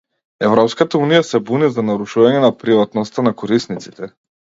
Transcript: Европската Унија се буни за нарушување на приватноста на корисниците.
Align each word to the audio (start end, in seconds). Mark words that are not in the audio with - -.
Европската 0.45 1.01
Унија 1.07 1.19
се 1.27 1.41
буни 1.49 1.69
за 1.75 1.83
нарушување 1.89 2.39
на 2.45 2.49
приватноста 2.63 3.27
на 3.29 3.35
корисниците. 3.43 4.11